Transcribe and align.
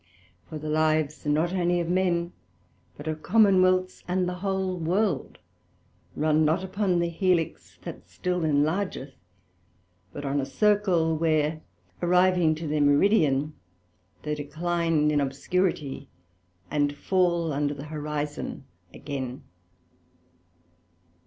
For 0.49 0.57
the 0.57 0.67
lives, 0.67 1.27
not 1.27 1.53
only 1.53 1.79
of 1.79 1.87
men, 1.87 2.33
but 2.97 3.05
of 3.07 3.21
Commonwealths, 3.21 4.03
and 4.07 4.27
the 4.27 4.33
whole 4.41 4.75
World, 4.79 5.37
run 6.15 6.43
not 6.43 6.63
upon 6.63 6.93
an 6.93 7.01
Helix 7.03 7.77
that 7.83 8.09
still 8.09 8.39
enlargeth; 8.43 9.13
but 10.11 10.25
on 10.25 10.41
a 10.41 10.45
Circle, 10.47 11.15
where 11.17 11.61
arriving 12.01 12.55
to 12.55 12.67
their 12.67 12.81
Meridian, 12.81 13.53
they 14.23 14.33
decline 14.33 15.11
in 15.11 15.21
obscurity, 15.21 16.09
and 16.71 16.97
fall 16.97 17.53
under 17.53 17.75
the 17.75 17.85
Horizon 17.85 18.65
again. 18.91 19.43